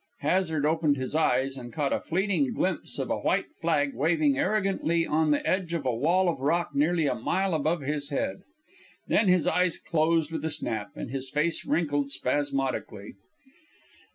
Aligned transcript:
Hazard 0.21 0.65
opened 0.65 0.97
his 0.97 1.13
eyes, 1.13 1.57
and 1.57 1.71
caught 1.71 1.93
a 1.93 1.99
fleeting 1.99 2.53
glimpse 2.55 2.97
of 2.97 3.11
a 3.11 3.19
white 3.19 3.51
flag 3.61 3.93
waving 3.93 4.35
arrogantly 4.35 5.05
on 5.05 5.29
the 5.29 5.47
edge 5.47 5.73
of 5.73 5.85
a 5.85 5.93
wall 5.93 6.27
of 6.27 6.39
rock 6.39 6.71
nearly 6.73 7.05
a 7.05 7.13
mile 7.13 7.53
above 7.53 7.81
his 7.81 8.09
head. 8.09 8.41
Then 9.07 9.27
his 9.27 9.45
eyes 9.45 9.77
closed 9.77 10.31
with 10.31 10.43
a 10.43 10.49
snap, 10.49 10.89
and 10.95 11.11
his 11.11 11.29
face 11.29 11.65
wrinkled 11.67 12.09
spasmodically. 12.09 13.13